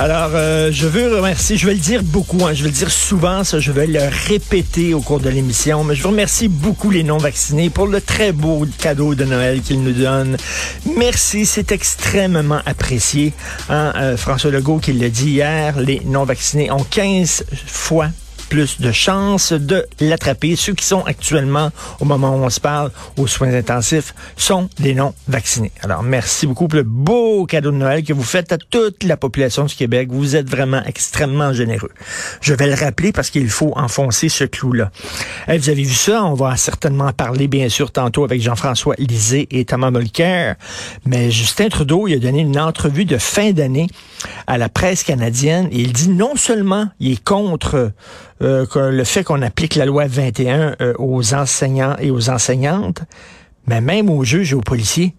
Alors, 0.00 0.30
euh, 0.34 0.70
je 0.70 0.86
veux 0.86 1.16
remercier, 1.16 1.56
je 1.56 1.66
vais 1.66 1.74
le 1.74 1.80
dire 1.80 2.04
beaucoup, 2.04 2.46
hein, 2.46 2.54
je 2.54 2.62
vais 2.62 2.68
le 2.68 2.74
dire 2.74 2.88
souvent, 2.88 3.42
ça, 3.42 3.58
je 3.58 3.72
vais 3.72 3.88
le 3.88 3.98
répéter 4.28 4.94
au 4.94 5.00
cours 5.00 5.18
de 5.18 5.28
l'émission, 5.28 5.82
mais 5.82 5.96
je 5.96 6.04
vous 6.04 6.10
remercie 6.10 6.46
beaucoup 6.46 6.92
les 6.92 7.02
non-vaccinés 7.02 7.68
pour 7.68 7.88
le 7.88 8.00
très 8.00 8.30
beau 8.30 8.64
cadeau 8.78 9.16
de 9.16 9.24
Noël 9.24 9.60
qu'ils 9.60 9.82
nous 9.82 9.90
donnent. 9.90 10.36
Merci, 10.96 11.46
c'est 11.46 11.72
extrêmement 11.72 12.60
apprécié. 12.64 13.32
Hein, 13.70 13.92
euh, 13.96 14.16
François 14.16 14.52
Legault 14.52 14.78
qui 14.78 14.92
l'a 14.92 15.08
dit 15.08 15.30
hier, 15.30 15.80
les 15.80 16.00
non-vaccinés 16.04 16.70
ont 16.70 16.86
15 16.88 17.46
fois 17.66 18.10
plus 18.48 18.80
de 18.80 18.92
chances 18.92 19.52
de 19.52 19.86
l'attraper. 20.00 20.56
Ceux 20.56 20.74
qui 20.74 20.84
sont 20.84 21.02
actuellement, 21.04 21.70
au 22.00 22.04
moment 22.04 22.34
où 22.36 22.44
on 22.44 22.50
se 22.50 22.60
parle, 22.60 22.90
aux 23.16 23.26
soins 23.26 23.52
intensifs, 23.54 24.14
sont 24.36 24.68
des 24.78 24.94
non-vaccinés. 24.94 25.72
Alors, 25.82 26.02
merci 26.02 26.46
beaucoup 26.46 26.68
pour 26.68 26.76
le 26.76 26.82
beau 26.82 27.46
cadeau 27.46 27.70
de 27.70 27.76
Noël 27.76 28.02
que 28.02 28.12
vous 28.12 28.22
faites 28.22 28.52
à 28.52 28.58
toute 28.58 29.04
la 29.04 29.16
population 29.16 29.64
du 29.64 29.74
Québec. 29.74 30.08
Vous 30.10 30.36
êtes 30.36 30.48
vraiment 30.48 30.82
extrêmement 30.84 31.52
généreux. 31.52 31.90
Je 32.40 32.54
vais 32.54 32.66
le 32.66 32.74
rappeler 32.74 33.12
parce 33.12 33.30
qu'il 33.30 33.48
faut 33.48 33.72
enfoncer 33.76 34.28
ce 34.28 34.44
clou-là. 34.44 34.90
Hey, 35.46 35.58
vous 35.58 35.68
avez 35.68 35.82
vu 35.82 35.94
ça? 35.94 36.24
On 36.24 36.34
va 36.34 36.56
certainement 36.56 37.12
parler, 37.12 37.48
bien 37.48 37.68
sûr, 37.68 37.92
tantôt 37.92 38.24
avec 38.24 38.40
Jean-François 38.40 38.94
Lisée 38.98 39.46
et 39.50 39.64
Thomas 39.64 39.90
Mulcair. 39.90 40.56
Mais 41.04 41.30
Justin 41.30 41.68
Trudeau, 41.68 42.08
il 42.08 42.14
a 42.14 42.18
donné 42.18 42.40
une 42.40 42.58
entrevue 42.58 43.04
de 43.04 43.18
fin 43.18 43.52
d'année 43.52 43.88
à 44.46 44.58
la 44.58 44.68
presse 44.68 45.02
canadienne 45.04 45.68
et 45.70 45.80
il 45.80 45.92
dit 45.92 46.08
non 46.08 46.36
seulement 46.36 46.88
il 47.00 47.12
est 47.12 47.24
contre 47.24 47.92
euh, 48.42 48.66
le 48.74 49.04
fait 49.04 49.24
qu'on 49.24 49.42
applique 49.42 49.74
la 49.74 49.84
loi 49.84 50.06
21 50.06 50.76
euh, 50.80 50.94
aux 50.98 51.34
enseignants 51.34 51.96
et 51.98 52.10
aux 52.10 52.30
enseignantes, 52.30 53.02
mais 53.66 53.80
même 53.80 54.10
aux 54.10 54.24
juges 54.24 54.52
et 54.52 54.54
aux 54.54 54.60
policiers. 54.60 55.14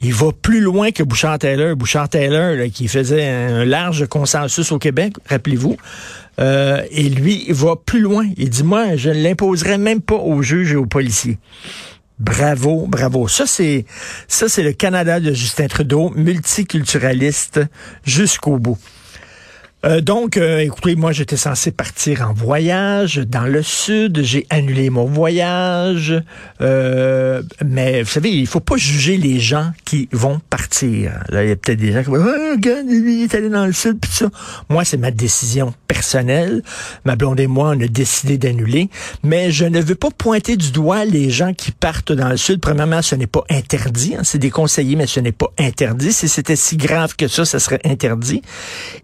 Il 0.00 0.14
va 0.14 0.28
plus 0.30 0.60
loin 0.60 0.92
que 0.92 1.02
Bouchard-Taylor. 1.02 1.74
Bouchard-Taylor, 1.74 2.70
qui 2.72 2.86
faisait 2.86 3.26
un 3.28 3.64
large 3.64 4.06
consensus 4.06 4.70
au 4.70 4.78
Québec, 4.78 5.14
rappelez-vous. 5.28 5.76
Euh, 6.38 6.82
et 6.92 7.08
lui, 7.08 7.44
il 7.48 7.54
va 7.54 7.74
plus 7.74 8.00
loin. 8.00 8.28
Il 8.36 8.48
dit, 8.48 8.62
moi, 8.62 8.94
je 8.94 9.10
ne 9.10 9.20
l'imposerai 9.22 9.76
même 9.76 10.00
pas 10.00 10.14
aux 10.14 10.40
juges 10.40 10.72
et 10.72 10.76
aux 10.76 10.86
policiers. 10.86 11.38
Bravo, 12.20 12.86
bravo. 12.86 13.26
Ça, 13.26 13.46
c'est, 13.46 13.86
ça, 14.28 14.48
c'est 14.48 14.62
le 14.62 14.72
Canada 14.72 15.18
de 15.18 15.32
Justin 15.32 15.66
Trudeau, 15.66 16.10
multiculturaliste 16.10 17.60
jusqu'au 18.04 18.58
bout. 18.58 18.78
Euh, 19.84 20.00
donc, 20.00 20.36
euh, 20.36 20.58
écoutez, 20.58 20.96
moi, 20.96 21.12
j'étais 21.12 21.36
censé 21.36 21.70
partir 21.70 22.28
en 22.28 22.32
voyage 22.32 23.18
dans 23.18 23.44
le 23.44 23.62
sud. 23.62 24.22
J'ai 24.22 24.44
annulé 24.50 24.90
mon 24.90 25.04
voyage. 25.04 26.20
Euh, 26.60 27.42
mais 27.64 28.02
vous 28.02 28.08
savez, 28.08 28.30
il 28.30 28.46
faut 28.48 28.60
pas 28.60 28.76
juger 28.76 29.16
les 29.16 29.38
gens 29.38 29.70
qui 29.84 30.08
vont 30.10 30.40
partir. 30.50 31.12
Là, 31.28 31.44
il 31.44 31.50
y 31.50 31.52
a 31.52 31.56
peut-être 31.56 31.78
des 31.78 31.92
gens 31.92 32.02
qui 32.02 32.10
vont 32.10 32.24
oh, 32.26 32.56
il 32.60 33.22
est 33.22 33.34
allé 33.34 33.48
dans 33.48 33.66
le 33.66 33.72
sud, 33.72 33.98
puis 34.00 34.10
ça. 34.10 34.28
Moi, 34.68 34.84
c'est 34.84 34.96
ma 34.96 35.12
décision 35.12 35.72
personnelle. 35.86 36.62
Ma 37.04 37.14
blonde 37.14 37.38
et 37.38 37.46
moi, 37.46 37.72
on 37.76 37.80
a 37.80 37.86
décidé 37.86 38.36
d'annuler. 38.36 38.90
Mais 39.22 39.52
je 39.52 39.64
ne 39.64 39.80
veux 39.80 39.94
pas 39.94 40.10
pointer 40.10 40.56
du 40.56 40.72
doigt 40.72 41.04
les 41.04 41.30
gens 41.30 41.54
qui 41.54 41.70
partent 41.70 42.12
dans 42.12 42.30
le 42.30 42.36
sud. 42.36 42.60
Premièrement, 42.60 43.02
ce 43.02 43.14
n'est 43.14 43.28
pas 43.28 43.44
interdit. 43.48 44.16
Hein, 44.16 44.22
c'est 44.24 44.38
déconseillé, 44.38 44.96
mais 44.96 45.06
ce 45.06 45.20
n'est 45.20 45.30
pas 45.30 45.52
interdit. 45.56 46.12
Si 46.12 46.28
c'était 46.28 46.56
si 46.56 46.76
grave 46.76 47.14
que 47.14 47.28
ça, 47.28 47.44
ça 47.44 47.60
serait 47.60 47.80
interdit. 47.84 48.42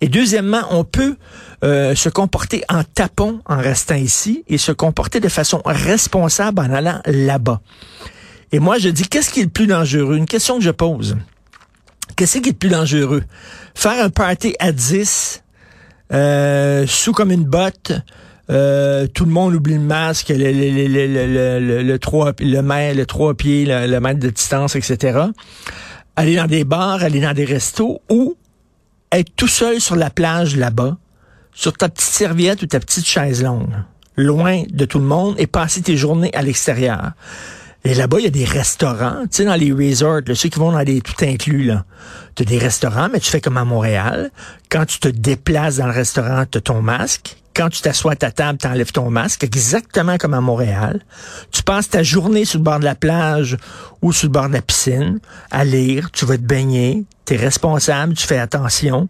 Et 0.01 0.09
deuxièmement, 0.09 0.64
on 0.71 0.85
peut 0.85 1.17
euh, 1.63 1.95
se 1.95 2.09
comporter 2.09 2.63
en 2.69 2.83
tapon 2.85 3.41
en 3.47 3.59
restant 3.59 3.95
ici 3.95 4.45
et 4.49 4.59
se 4.59 4.73
comporter 4.73 5.21
de 5.21 5.29
façon 5.29 5.63
responsable 5.65 6.61
en 6.61 6.73
allant 6.73 7.01
là-bas. 7.07 7.61
Et 8.53 8.59
moi, 8.59 8.79
je 8.79 8.89
dis, 8.89 9.09
qu'est-ce 9.09 9.31
qui 9.31 9.41
est 9.41 9.45
le 9.45 9.49
plus 9.51 9.67
dangereux? 9.67 10.17
Une 10.17 10.27
question 10.27 10.59
que 10.59 10.65
je 10.65 10.71
pose. 10.71 11.17
Qu'est-ce 12.17 12.39
qui 12.39 12.49
est 12.49 12.53
le 12.53 12.59
plus 12.59 12.69
dangereux? 12.69 13.25
Faire 13.75 14.05
un 14.05 14.11
party 14.11 14.55
à 14.61 14.73
10, 14.73 15.43
euh, 16.13 16.87
sous 16.87 17.13
comme 17.13 17.33
une 17.33 17.45
botte, 17.45 17.93
euh, 18.51 19.07
tout 19.07 19.25
le 19.25 19.31
monde 19.31 19.55
oublie 19.55 19.75
le 19.75 19.81
masque, 19.81 20.29
le, 20.29 20.37
le, 20.37 20.87
le, 20.87 21.59
le, 21.59 21.83
le, 21.83 21.99
trois, 21.99 22.33
le 22.39 22.61
mètre, 22.61 23.29
le 23.29 23.35
pieds, 23.35 23.65
le, 23.67 23.99
mètre 24.01 24.21
de 24.21 24.31
distance, 24.31 24.77
etc. 24.77 25.19
Aller 26.17 26.37
dans 26.37 26.47
des 26.47 26.65
bars, 26.65 27.03
aller 27.03 27.21
dans 27.21 27.33
des 27.33 27.45
restos 27.45 28.01
ou 28.11 28.37
être 29.19 29.35
tout 29.37 29.49
seul 29.49 29.81
sur 29.81 29.97
la 29.97 30.11
plage 30.11 30.57
là-bas, 30.57 30.97
sur 31.53 31.73
ta 31.73 31.89
petite 31.89 32.11
serviette 32.11 32.63
ou 32.63 32.67
ta 32.67 32.81
petite 32.81 33.07
chaise 33.07 33.43
longue, 33.43 33.75
loin 34.17 34.63
de 34.69 34.85
tout 34.85 34.99
le 34.99 35.05
monde 35.05 35.37
et 35.39 35.47
passer 35.47 35.83
tes 35.83 35.97
journées 35.97 36.35
à 36.35 36.43
l'extérieur. 36.43 37.13
Et 37.87 37.95
là-bas, 37.95 38.19
il 38.19 38.25
y 38.25 38.29
a 38.29 38.31
des 38.31 38.47
restaurants, 38.47 39.23
tu 39.25 39.29
sais, 39.31 39.45
dans 39.45 39.57
les 39.57 39.71
resorts, 39.71 40.23
ceux 40.33 40.49
qui 40.49 40.59
vont 40.59 40.73
dans 40.73 40.79
les 40.79 41.03
tout 41.03 41.23
inclus, 41.23 41.65
là. 41.65 41.85
Tu 42.35 42.43
as 42.43 42.47
des 42.47 42.57
restaurants, 42.57 43.11
mais 43.13 43.21
tu 43.21 43.31
fais 43.31 43.43
comme 43.43 43.59
à 43.59 43.65
Montréal. 43.65 44.31
Quand 44.71 44.87
tu 44.87 44.99
te 44.99 45.09
déplaces 45.09 45.77
dans 45.77 45.87
le 45.87 45.93
restaurant, 45.93 46.45
tu 46.51 46.59
as 46.59 46.61
ton 46.63 46.81
masque. 46.81 47.37
Quand 47.55 47.69
tu 47.69 47.83
t'assois 47.83 48.13
à 48.13 48.17
ta 48.17 48.33
table, 48.33 48.59
tu 48.59 48.67
enlèves 48.67 48.91
ton 48.91 49.11
masque, 49.11 49.45
exactement 49.45 50.19
comme 50.19 50.35
à 50.35 50.41
Montréal. 50.41 51.01
Tu 51.53 51.63
passes 51.63 51.89
ta 51.89 52.03
journée 52.03 52.45
sur 52.45 52.59
le 52.59 52.65
bord 52.65 52.81
de 52.81 52.85
la 52.85 52.97
plage 52.97 53.57
ou 54.03 54.13
sur 54.13 54.27
le 54.27 54.33
bord 54.33 54.49
de 54.49 54.55
la 54.55 54.63
piscine 54.63 55.21
à 55.51 55.65
lire, 55.65 56.11
tu 56.11 56.25
vas 56.27 56.37
te 56.37 56.43
baigner, 56.43 57.05
tu 57.27 57.35
es 57.35 57.37
responsable, 57.37 58.15
tu 58.15 58.27
fais 58.27 58.39
attention. 58.39 59.09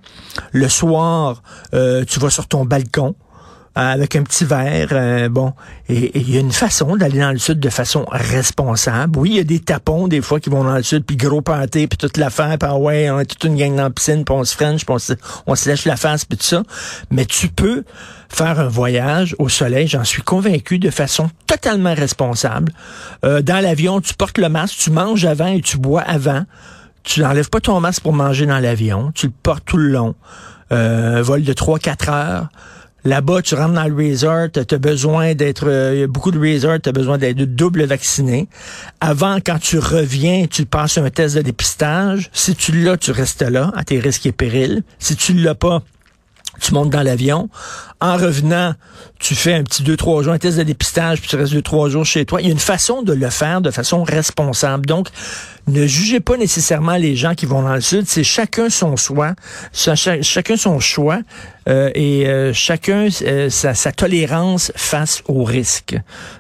Le 0.53 0.69
soir, 0.69 1.43
euh, 1.73 2.05
tu 2.05 2.21
vas 2.21 2.31
sur 2.31 2.47
ton 2.47 2.67
balcon, 2.67 3.15
avec 3.75 4.15
un 4.15 4.23
petit 4.23 4.45
verre. 4.45 4.89
Euh, 4.93 5.29
bon, 5.29 5.53
et 5.89 6.19
il 6.19 6.31
y 6.31 6.37
a 6.37 6.41
une 6.41 6.53
façon 6.53 6.97
d'aller 6.97 7.19
dans 7.19 7.33
le 7.33 7.39
sud 7.39 7.59
de 7.59 7.69
façon 7.69 8.07
responsable. 8.11 9.19
Oui, 9.19 9.31
il 9.31 9.37
y 9.37 9.41
a 9.41 9.45
des 9.45 9.61
tapons 9.61 10.07
des 10.07 10.21
fois 10.21 10.39
qui 10.41 10.51
vont 10.51 10.65
dans 10.65 10.77
le 10.77 10.83
sud, 10.83 11.05
puis 11.05 11.17
gros 11.17 11.43
pâté, 11.43 11.87
puis 11.87 11.99
toute 11.99 12.17
l'affaire, 12.17 12.57
puis 12.59 12.69
ah 12.71 12.77
ouais, 12.77 13.11
on 13.11 13.21
est 13.21 13.25
toute 13.25 13.45
une 13.45 13.57
gang 13.57 13.75
dans 13.75 13.85
la 13.85 13.91
piscine, 13.91 14.25
puis 14.25 14.35
on 14.35 14.45
se 14.45 14.55
french, 14.55 14.83
on 14.89 14.99
se, 14.99 15.15
on 15.47 15.55
lèche 15.67 15.85
la 15.85 15.97
face, 15.97 16.25
puis 16.25 16.39
tout 16.39 16.45
ça. 16.45 16.63
Mais 17.11 17.25
tu 17.25 17.49
peux 17.49 17.85
faire 18.29 18.61
un 18.61 18.69
voyage 18.69 19.35
au 19.39 19.49
soleil, 19.49 19.89
j'en 19.89 20.05
suis 20.05 20.23
convaincu, 20.23 20.79
de 20.79 20.91
façon 20.91 21.31
totalement 21.47 21.95
responsable. 21.95 22.73
Euh, 23.25 23.43
dans 23.43 23.61
l'avion, 23.61 24.01
tu 24.01 24.15
portes 24.15 24.39
le 24.39 24.49
masque, 24.49 24.77
tu 24.79 24.91
manges 24.91 25.25
avant 25.25 25.47
et 25.49 25.61
tu 25.61 25.79
bois 25.79 26.03
avant. 26.03 26.45
Tu 27.03 27.21
n'enlèves 27.21 27.51
pas 27.51 27.61
ton 27.61 27.81
masque 27.81 28.03
pour 28.03 28.13
manger 28.13 28.47
dans 28.47 28.59
l'avion, 28.59 29.13
tu 29.15 29.27
le 29.27 29.33
portes 29.43 29.65
tout 29.65 29.77
le 29.77 29.89
long. 29.89 30.15
Euh, 30.73 31.19
un 31.19 31.23
vol 31.23 31.43
de 31.43 31.53
3-4 31.53 32.11
heures. 32.11 32.49
Là-bas, 33.05 33.43
tu 33.43 33.55
rentres 33.55 33.75
dans 33.75 33.87
le 33.87 33.95
resort, 33.95 34.49
tu 34.51 34.75
as 34.75 34.79
besoin 34.79 35.35
d'être, 35.35 35.69
a 35.69 36.07
beaucoup 36.07 36.31
de 36.31 36.39
resorts, 36.39 36.79
tu 36.83 36.89
as 36.89 36.93
besoin 36.93 37.19
d'être 37.19 37.37
double 37.43 37.85
vacciné. 37.85 38.49
Avant, 39.01 39.37
quand 39.45 39.59
tu 39.59 39.79
reviens, 39.79 40.47
tu 40.47 40.65
passes 40.65 40.97
un 40.97 41.11
test 41.11 41.37
de 41.37 41.43
dépistage. 41.43 42.31
Si 42.33 42.55
tu 42.55 42.73
l'as, 42.73 42.97
tu 42.97 43.11
restes 43.11 43.43
là, 43.43 43.71
à 43.77 43.85
tes 43.85 44.01
risques 44.01 44.25
et 44.25 44.33
périls. 44.33 44.83
Si 44.99 45.17
tu 45.17 45.35
l'as 45.35 45.55
pas, 45.55 45.83
tu 46.61 46.73
montes 46.73 46.91
dans 46.91 47.03
l'avion. 47.03 47.51
En 48.01 48.17
revenant, 48.17 48.75
tu 49.19 49.35
fais 49.35 49.55
un 49.55 49.65
petit 49.65 49.83
deux, 49.83 49.97
trois 49.97 50.23
jours, 50.23 50.33
un 50.33 50.39
test 50.39 50.57
de 50.57 50.63
dépistage, 50.63 51.21
puis 51.21 51.29
tu 51.29 51.37
restes 51.37 51.53
deux, 51.53 51.63
trois 51.63 51.89
jours 51.89 52.05
chez 52.05 52.25
toi. 52.25 52.41
Il 52.41 52.47
y 52.47 52.49
a 52.49 52.53
une 52.53 52.59
façon 52.59 53.03
de 53.03 53.13
le 53.13 53.29
faire 53.29 53.61
de 53.61 53.71
façon 53.71 54.03
responsable. 54.03 54.87
Donc, 54.87 55.09
ne 55.67 55.87
jugez 55.87 56.21
pas 56.21 56.37
nécessairement 56.37 56.97
les 56.97 57.17
gens 57.17 57.35
qui 57.35 57.47
vont 57.47 57.63
dans 57.63 57.75
le 57.75 57.81
sud. 57.81 58.05
C'est 58.07 58.25
chacun 58.25 58.69
son 58.69 58.97
choix, 58.97 59.35
chacun 59.73 60.57
son 60.57 60.81
choix 60.81 61.21
euh, 61.67 61.91
et 61.95 62.27
euh, 62.27 62.53
chacun 62.53 63.09
euh, 63.23 63.49
sa, 63.49 63.73
sa, 63.73 63.91
tolérance 63.91 64.71
face 64.77 65.23
au 65.29 65.45
risque. 65.45 65.97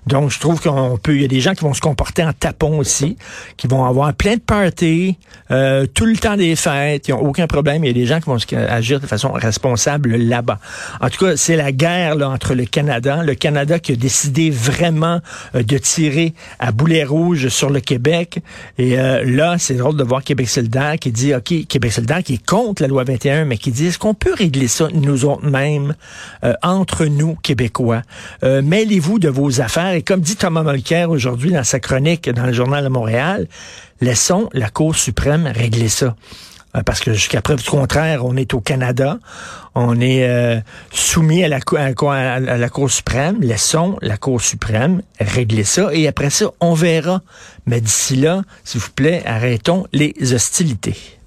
Donc, 0.06 0.31
je 0.31 0.38
trouve 0.38 0.61
qu'on 0.61 0.99
peut. 1.03 1.15
Il 1.15 1.23
y 1.23 1.25
a 1.25 1.29
des 1.29 1.41
gens 1.41 1.55
qui 1.55 1.65
vont 1.65 1.73
se 1.73 1.81
comporter 1.81 2.23
en 2.23 2.35
tapon 2.35 2.79
aussi, 2.79 3.17
qui 3.56 3.67
vont 3.67 3.87
avoir 3.87 4.12
plein 4.12 4.35
de 4.35 4.41
parties 4.41 5.17
tout 5.49 6.06
le 6.06 6.17
temps 6.17 6.37
des 6.37 6.56
fêtes. 6.56 7.09
Ils 7.09 7.12
n'ont 7.12 7.20
aucun 7.20 7.47
problème. 7.47 7.85
Il 7.85 7.87
y 7.87 7.91
a 7.91 7.94
des 7.94 8.06
gens 8.06 8.19
qui 8.20 8.27
vont 8.27 8.38
agir 8.69 8.99
de 8.99 9.06
façon 9.06 9.32
responsable 9.32 10.17
là-bas. 10.17 10.59
En 11.00 11.09
tout 11.09 11.25
cas, 11.25 11.37
c'est 11.37 11.56
la 11.56 11.70
guerre 11.70 12.17
là, 12.17 12.29
entre 12.29 12.55
le 12.55 12.65
Canada, 12.65 13.23
le 13.23 13.35
Canada 13.35 13.79
qui 13.79 13.93
a 13.93 13.97
décidé 13.97 14.50
vraiment 14.50 15.20
de 15.55 15.79
tirer 15.79 16.35
à 16.59 16.73
boulet 16.73 17.05
rouge 17.05 17.49
sur 17.49 17.70
le 17.70 17.81
Québec 17.81 18.41
et 18.79 18.97
là, 19.22 19.56
c'est 19.58 19.75
drôle 19.75 19.96
de 19.96 20.05
voir 20.05 20.22
Québec 20.22 20.49
solidaire 20.49 20.96
qui 20.99 21.12
dit, 21.12 21.34
OK, 21.34 21.66
Québec 21.69 21.93
solidaire 21.93 22.22
qui 22.22 22.34
est 22.34 22.46
contre 22.46 22.82
la 22.82 22.88
loi 22.88 23.05
21, 23.05 23.44
mais 23.44 23.58
qui 23.58 23.70
dit, 23.70 23.87
est-ce 23.87 23.99
qu'on 23.99 24.14
peut 24.14 24.34
régler 24.34 24.69
ça, 24.69 24.88
nous 24.93 25.25
autres 25.25 25.46
mêmes, 25.46 25.94
euh, 26.44 26.55
entre 26.62 27.06
nous, 27.06 27.37
Québécois? 27.37 28.02
Euh, 28.43 28.62
mêlez-vous 28.62 29.19
de 29.19 29.28
vos 29.28 29.61
affaires. 29.61 29.93
Et 29.93 30.02
comme 30.02 30.20
dit 30.20 30.37
Thomas 30.37 30.62
Mulcair 30.62 31.11
aujourd'hui 31.11 31.52
dans 31.52 31.64
sa 31.64 31.81
chronique 31.81 32.28
dans 32.28 32.46
le 32.46 32.52
Journal 32.52 32.82
de 32.82 32.88
Montréal, 32.88 33.46
laissons 34.00 34.49
la 34.52 34.70
Cour 34.70 34.96
suprême 34.96 35.46
régler 35.46 35.88
ça. 35.88 36.17
Euh, 36.76 36.82
parce 36.82 37.00
que 37.00 37.12
jusqu'à 37.12 37.41
preuve 37.41 37.62
du 37.62 37.69
contraire, 37.69 38.25
on 38.25 38.37
est 38.37 38.55
au 38.55 38.61
Canada, 38.61 39.19
on 39.75 40.00
est 40.00 40.29
euh, 40.29 40.61
soumis 40.93 41.44
à 41.44 41.49
la, 41.49 41.59
à, 41.59 42.41
la 42.41 42.69
Cour 42.69 42.91
suprême, 42.91 43.41
laissons 43.41 43.97
la 44.03 44.17
Cour 44.17 44.41
suprême 44.41 45.03
régler 45.21 45.65
ça, 45.65 45.91
et 45.93 46.09
après 46.09 46.31
ça, 46.31 46.47
on 46.61 46.75
verra. 46.75 47.23
Mais 47.67 47.81
d'ici 47.81 48.17
là, 48.17 48.43
s'il 48.65 48.81
vous 48.81 48.91
plaît, 48.91 49.23
arrêtons 49.25 49.87
les 49.93 50.15
hostilités. 50.35 51.19